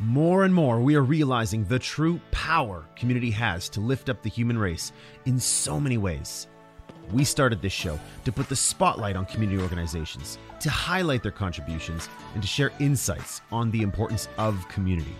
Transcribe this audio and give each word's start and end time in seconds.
More 0.00 0.44
and 0.44 0.54
more, 0.54 0.78
we 0.80 0.94
are 0.94 1.02
realizing 1.02 1.64
the 1.64 1.80
true 1.80 2.20
power 2.30 2.84
community 2.94 3.32
has 3.32 3.68
to 3.70 3.80
lift 3.80 4.08
up 4.08 4.22
the 4.22 4.28
human 4.28 4.56
race 4.56 4.92
in 5.26 5.40
so 5.40 5.80
many 5.80 5.98
ways. 5.98 6.46
We 7.10 7.24
started 7.24 7.60
this 7.60 7.72
show 7.72 7.98
to 8.24 8.30
put 8.30 8.48
the 8.48 8.54
spotlight 8.54 9.16
on 9.16 9.26
community 9.26 9.60
organizations, 9.60 10.38
to 10.60 10.70
highlight 10.70 11.24
their 11.24 11.32
contributions, 11.32 12.08
and 12.34 12.42
to 12.44 12.48
share 12.48 12.70
insights 12.78 13.40
on 13.50 13.72
the 13.72 13.82
importance 13.82 14.28
of 14.38 14.68
community. 14.68 15.16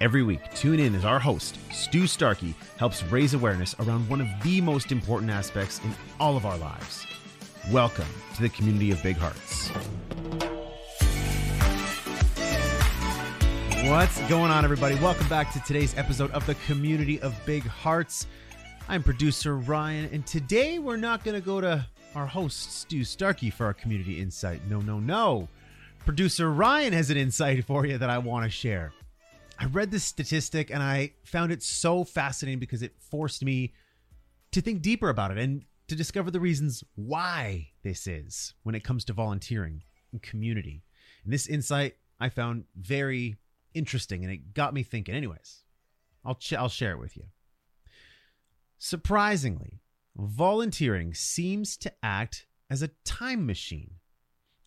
Every 0.00 0.22
week, 0.22 0.40
tune 0.54 0.80
in 0.80 0.94
as 0.94 1.04
our 1.04 1.18
host, 1.18 1.58
Stu 1.70 2.06
Starkey, 2.06 2.54
helps 2.78 3.04
raise 3.04 3.34
awareness 3.34 3.74
around 3.80 4.08
one 4.08 4.22
of 4.22 4.28
the 4.42 4.62
most 4.62 4.92
important 4.92 5.30
aspects 5.30 5.78
in 5.84 5.94
all 6.18 6.38
of 6.38 6.46
our 6.46 6.56
lives. 6.56 7.04
Welcome 7.70 8.08
to 8.36 8.40
the 8.40 8.48
community 8.48 8.92
of 8.92 9.02
big 9.02 9.18
hearts. 9.18 9.70
What's 13.84 14.20
going 14.28 14.50
on, 14.50 14.62
everybody? 14.62 14.94
Welcome 14.96 15.26
back 15.28 15.52
to 15.54 15.60
today's 15.60 15.96
episode 15.96 16.30
of 16.32 16.46
the 16.46 16.54
Community 16.66 17.18
of 17.22 17.34
Big 17.46 17.62
Hearts. 17.64 18.26
I'm 18.88 19.02
producer 19.02 19.56
Ryan, 19.56 20.10
and 20.12 20.24
today 20.26 20.78
we're 20.78 20.98
not 20.98 21.24
going 21.24 21.34
to 21.34 21.44
go 21.44 21.62
to 21.62 21.84
our 22.14 22.26
host, 22.26 22.72
Stu 22.72 23.04
Starkey, 23.04 23.48
for 23.48 23.64
our 23.64 23.72
community 23.72 24.20
insight. 24.20 24.60
No, 24.68 24.80
no, 24.80 25.00
no. 25.00 25.48
Producer 26.04 26.52
Ryan 26.52 26.92
has 26.92 27.10
an 27.10 27.16
insight 27.16 27.64
for 27.64 27.86
you 27.86 27.96
that 27.96 28.10
I 28.10 28.18
want 28.18 28.44
to 28.44 28.50
share. 28.50 28.92
I 29.58 29.64
read 29.64 29.90
this 29.90 30.04
statistic 30.04 30.70
and 30.70 30.82
I 30.82 31.14
found 31.24 31.50
it 31.50 31.62
so 31.62 32.04
fascinating 32.04 32.60
because 32.60 32.82
it 32.82 32.94
forced 32.98 33.42
me 33.42 33.72
to 34.52 34.60
think 34.60 34.82
deeper 34.82 35.08
about 35.08 35.30
it 35.30 35.38
and 35.38 35.64
to 35.88 35.96
discover 35.96 36.30
the 36.30 36.38
reasons 36.38 36.84
why 36.96 37.70
this 37.82 38.06
is 38.06 38.54
when 38.62 38.74
it 38.74 38.84
comes 38.84 39.06
to 39.06 39.14
volunteering 39.14 39.82
and 40.12 40.22
community. 40.22 40.82
And 41.24 41.32
this 41.32 41.46
insight 41.46 41.96
I 42.20 42.28
found 42.28 42.64
very 42.76 43.36
interesting 43.74 44.24
and 44.24 44.32
it 44.32 44.54
got 44.54 44.74
me 44.74 44.82
thinking. 44.82 45.14
Anyways, 45.14 45.64
I'll 46.24 46.34
ch- 46.34 46.54
I'll 46.54 46.68
share 46.68 46.92
it 46.92 47.00
with 47.00 47.16
you. 47.16 47.24
Surprisingly, 48.78 49.80
volunteering 50.16 51.14
seems 51.14 51.76
to 51.78 51.92
act 52.02 52.46
as 52.68 52.82
a 52.82 52.90
time 53.04 53.46
machine 53.46 53.94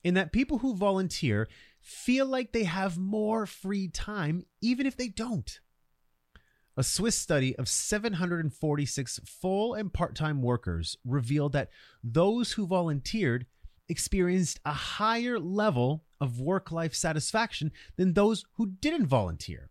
in 0.04 0.14
that 0.16 0.32
people 0.32 0.60
who 0.60 0.76
volunteer 0.76 1.48
feel 1.82 2.26
like 2.26 2.52
they 2.52 2.64
have 2.64 2.98
more 2.98 3.46
free 3.46 3.88
time 3.88 4.46
even 4.62 4.86
if 4.86 4.96
they 4.98 5.08
don't. 5.08 5.60
A 6.76 6.84
Swiss 6.84 7.18
study 7.18 7.56
of 7.58 7.68
746 7.68 9.20
full 9.26 9.74
and 9.76 9.94
part 9.94 10.16
time 10.16 10.42
workers 10.42 10.98
revealed 11.06 11.54
that 11.54 11.70
those 12.04 12.54
who 12.54 12.66
volunteered 12.66 13.46
experienced 13.88 14.60
a 14.66 14.74
higher 14.74 15.40
level 15.40 16.06
of 16.24 16.40
work 16.40 16.72
life 16.72 16.96
satisfaction 16.96 17.72
than 17.98 18.14
those 18.14 18.46
who 18.54 18.66
didn't 18.66 19.06
volunteer. 19.06 19.70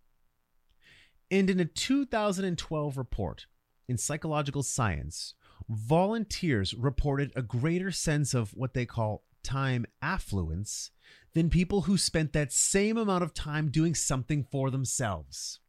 And 1.31 1.49
in 1.49 1.59
a 1.59 1.65
2012 1.65 2.99
report 2.99 3.47
in 3.89 3.97
Psychological 3.97 4.63
Science, 4.63 5.35
volunteers 5.69 6.75
reported 6.75 7.33
a 7.35 7.43
greater 7.43 7.91
sense 7.91 8.35
of 8.35 8.51
what 8.51 8.75
they 8.75 8.85
call 8.85 9.25
time 9.43 9.87
affluence 10.03 10.91
than 11.35 11.51
people 11.51 11.83
who 11.83 11.97
spent 11.97 12.33
that 12.33 12.53
same 12.53 12.97
amount 12.97 13.25
of 13.25 13.35
time 13.35 13.71
doing 13.71 13.95
something 13.95 14.45
for 14.45 14.71
themselves. 14.71 15.61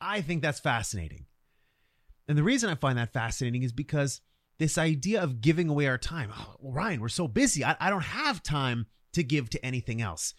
I 0.00 0.20
think 0.20 0.42
that's 0.42 0.60
fascinating. 0.60 1.26
And 2.28 2.38
the 2.38 2.42
reason 2.42 2.70
I 2.70 2.76
find 2.76 2.98
that 2.98 3.12
fascinating 3.12 3.64
is 3.64 3.72
because 3.72 4.20
this 4.58 4.78
idea 4.78 5.20
of 5.20 5.40
giving 5.40 5.68
away 5.68 5.86
our 5.88 5.98
time. 5.98 6.30
Oh, 6.32 6.56
Ryan, 6.62 7.00
we're 7.00 7.08
so 7.08 7.26
busy. 7.26 7.64
I, 7.64 7.76
I 7.80 7.90
don't 7.90 8.04
have 8.04 8.42
time 8.42 8.86
to 9.12 9.22
give 9.22 9.50
to 9.50 9.64
anything 9.64 10.00
else. 10.00 10.34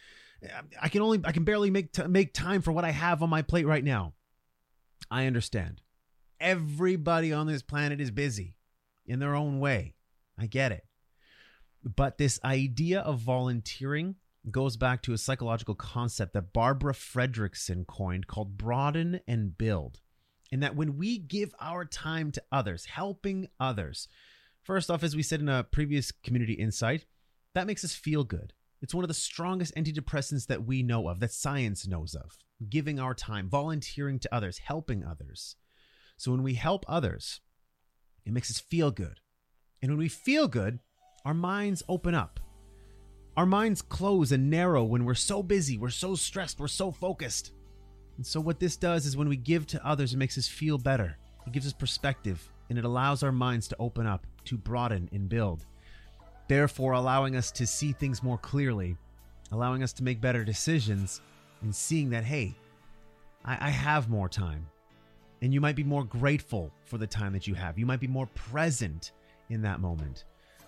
I 0.82 0.90
can 0.90 1.02
only 1.02 1.22
I 1.24 1.32
can 1.32 1.44
barely 1.44 1.70
make 1.70 1.94
t- 1.94 2.08
make 2.08 2.34
time 2.34 2.62
for 2.62 2.72
what 2.72 2.86
I 2.86 2.92
have 2.92 3.24
on 3.24 3.30
my 3.30 3.42
plate 3.42 3.66
right 3.66 3.84
now. 3.84 4.14
I 5.10 5.26
understand. 5.26 5.82
Everybody 6.40 7.32
on 7.32 7.48
this 7.48 7.62
planet 7.62 8.02
is 8.02 8.12
busy 8.12 8.58
in 9.06 9.20
their 9.20 9.36
own 9.36 9.60
way. 9.60 9.96
I 10.38 10.48
get 10.48 10.72
it. 10.72 10.86
But 11.84 12.18
this 12.18 12.40
idea 12.44 13.02
of 13.02 13.20
volunteering 13.20 14.16
goes 14.50 14.78
back 14.78 15.02
to 15.04 15.14
a 15.14 15.18
psychological 15.18 15.76
concept 15.76 16.34
that 16.34 16.54
Barbara 16.54 16.94
Fredrickson 16.94 17.88
coined 17.88 18.28
called 18.28 18.58
broaden 18.58 19.22
and 19.28 19.58
build. 19.58 20.00
And 20.52 20.62
that 20.64 20.76
when 20.76 20.98
we 20.98 21.18
give 21.18 21.54
our 21.60 21.86
time 21.86 22.32
to 22.32 22.44
others, 22.52 22.86
helping 22.86 23.48
others, 23.60 24.08
first 24.62 24.92
off, 24.92 25.04
as 25.04 25.16
we 25.16 25.24
said 25.24 25.40
in 25.40 25.50
a 25.50 25.64
previous 25.64 26.12
community 26.12 26.54
insight, 26.54 27.06
that 27.54 27.68
makes 27.68 27.84
us 27.84 27.96
feel 27.96 28.24
good. 28.24 28.54
It's 28.84 28.94
one 28.94 29.06
of 29.06 29.08
the 29.08 29.14
strongest 29.14 29.74
antidepressants 29.76 30.48
that 30.48 30.66
we 30.66 30.84
know 30.84 31.08
of, 31.08 31.22
that 31.22 31.32
science 31.32 31.88
knows 31.88 32.14
of. 32.14 32.38
Giving 32.70 33.00
our 33.00 33.14
time, 33.14 33.48
volunteering 33.48 34.20
to 34.20 34.36
others, 34.36 34.58
helping 34.58 35.06
others. 35.06 35.56
So 36.18 36.32
when 36.32 36.44
we 36.44 36.56
help 36.56 36.84
others, 36.86 37.40
it 38.26 38.34
makes 38.34 38.52
us 38.52 38.60
feel 38.60 38.92
good. 38.92 39.22
And 39.82 39.90
when 39.90 40.00
we 40.00 40.10
feel 40.10 40.50
good, 40.50 40.80
our 41.24 41.34
minds 41.34 41.82
open 41.88 42.14
up. 42.14 42.42
Our 43.38 43.46
minds 43.46 43.82
close 43.82 44.34
and 44.34 44.50
narrow 44.50 44.84
when 44.84 45.06
we're 45.06 45.14
so 45.16 45.42
busy, 45.42 45.78
we're 45.78 45.90
so 45.90 46.16
stressed, 46.16 46.60
we're 46.60 46.68
so 46.68 46.92
focused. 46.92 47.54
And 48.18 48.28
so, 48.28 48.42
what 48.42 48.60
this 48.60 48.76
does 48.76 49.06
is 49.06 49.16
when 49.16 49.30
we 49.30 49.38
give 49.38 49.66
to 49.68 49.88
others, 49.88 50.14
it 50.14 50.18
makes 50.18 50.38
us 50.38 50.48
feel 50.50 50.78
better. 50.78 51.18
It 51.48 51.54
gives 51.54 51.66
us 51.66 51.74
perspective 51.74 52.52
and 52.70 52.78
it 52.78 52.84
allows 52.84 53.24
our 53.24 53.32
minds 53.32 53.70
to 53.70 53.78
open 53.80 54.06
up, 54.06 54.28
to 54.44 54.58
broaden 54.58 55.10
and 55.14 55.30
build 55.30 55.66
therefore 56.54 56.92
allowing 56.94 57.36
us 57.36 57.50
to 57.50 57.66
see 57.66 57.92
things 57.92 58.22
more 58.22 58.38
clearly, 58.38 58.96
allowing 59.52 59.82
us 59.82 59.92
to 59.92 60.04
make 60.04 60.22
better 60.22 60.44
decisions, 60.44 61.20
and 61.64 61.74
seeing 61.74 62.12
that, 62.12 62.24
hey, 62.24 62.54
I, 63.44 63.58
I, 63.68 63.70
have 63.72 64.08
more 64.08 64.30
time. 64.30 64.68
And 65.42 65.52
you 65.52 65.60
might 65.60 65.76
be 65.76 65.84
more 65.84 66.04
grateful 66.04 66.72
for 66.86 67.00
the 67.00 67.08
time 67.08 67.34
that 67.34 67.48
you 67.48 67.56
have. 67.56 67.80
You 67.80 67.88
might 67.88 68.00
be 68.00 68.08
more 68.08 68.28
present 68.28 69.14
in 69.50 69.64
that 69.64 69.80
moment. 69.80 70.26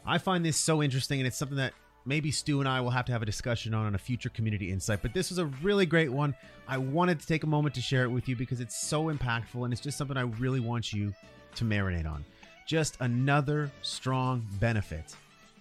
I 0.08 0.18
find 0.18 0.44
this 0.44 0.58
so 0.58 0.82
interesting, 0.82 1.20
and 1.20 1.28
it's 1.28 1.38
something 1.38 1.58
that 1.58 1.74
maybe 2.04 2.32
Stu 2.32 2.62
and 2.62 2.68
I 2.68 2.82
will 2.82 2.90
have 2.90 3.06
to 3.06 3.12
have 3.12 3.22
a 3.22 3.26
discussion 3.28 3.76
on 3.76 3.86
on 3.86 3.94
a 3.94 4.00
future 4.00 4.30
community 4.30 4.72
insight. 4.72 5.04
But 5.04 5.14
this 5.14 5.30
was 5.30 5.38
a 5.38 5.46
really 5.62 5.86
great 5.86 6.12
one. 6.12 6.34
I 6.68 6.80
wanted 6.80 7.20
to 7.20 7.28
take 7.28 7.44
a 7.44 7.48
moment 7.48 7.76
to 7.76 7.82
share 7.82 8.06
it 8.06 8.10
with 8.10 8.28
you 8.28 8.36
because 8.36 8.60
it's 8.60 8.76
so 8.76 9.06
impactful, 9.06 9.64
and 9.64 9.72
it's 9.72 9.84
just 9.84 10.00
something 10.00 10.18
I 10.18 10.22
really 10.22 10.62
want 10.62 10.92
you 10.92 11.14
to 11.56 11.64
marinate 11.64 12.10
on. 12.10 12.26
Just 12.66 12.98
another 13.02 13.72
strong 13.84 14.48
benefit 14.60 15.16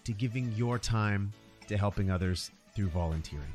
to 0.05 0.13
giving 0.13 0.53
your 0.53 0.79
time 0.79 1.33
to 1.69 1.77
helping 1.77 2.11
others 2.11 2.51
through 2.75 2.89
volunteering. 2.89 3.53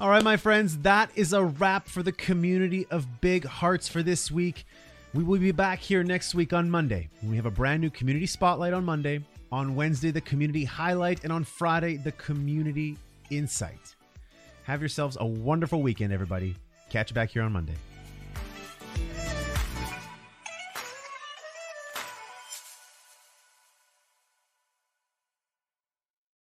All 0.00 0.08
right, 0.08 0.22
my 0.22 0.36
friends, 0.36 0.78
that 0.78 1.10
is 1.16 1.32
a 1.32 1.42
wrap 1.42 1.88
for 1.88 2.02
the 2.02 2.12
community 2.12 2.86
of 2.90 3.20
big 3.20 3.44
hearts 3.44 3.88
for 3.88 4.02
this 4.02 4.30
week. 4.30 4.64
We 5.12 5.24
will 5.24 5.40
be 5.40 5.50
back 5.50 5.80
here 5.80 6.04
next 6.04 6.34
week 6.34 6.52
on 6.52 6.70
Monday. 6.70 7.08
We 7.22 7.34
have 7.36 7.46
a 7.46 7.50
brand 7.50 7.80
new 7.80 7.90
community 7.90 8.26
spotlight 8.26 8.72
on 8.72 8.84
Monday, 8.84 9.24
on 9.50 9.74
Wednesday, 9.74 10.10
the 10.10 10.20
community 10.20 10.64
highlight, 10.64 11.24
and 11.24 11.32
on 11.32 11.42
Friday, 11.42 11.96
the 11.96 12.12
community 12.12 12.96
insight. 13.30 13.96
Have 14.64 14.80
yourselves 14.80 15.16
a 15.18 15.26
wonderful 15.26 15.82
weekend, 15.82 16.12
everybody. 16.12 16.54
Catch 16.90 17.10
you 17.10 17.14
back 17.14 17.30
here 17.30 17.42
on 17.42 17.52
Monday. 17.52 17.74